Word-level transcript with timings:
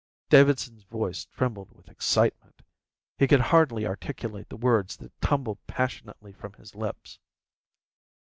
Davidson's 0.29 0.81
voice 0.81 1.25
trembled 1.25 1.71
with 1.73 1.87
excitement. 1.87 2.63
He 3.19 3.27
could 3.27 3.39
hardly 3.39 3.85
articulate 3.85 4.49
the 4.49 4.57
words 4.57 4.97
that 4.97 5.21
tumbled 5.21 5.59
passionately 5.67 6.33
from 6.33 6.53
his 6.53 6.73
lips. 6.73 7.19